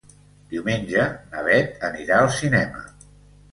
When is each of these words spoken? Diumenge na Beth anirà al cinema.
Diumenge 0.53 1.03
na 1.35 1.45
Beth 1.49 1.87
anirà 1.91 2.19
al 2.23 2.35
cinema. 2.41 2.85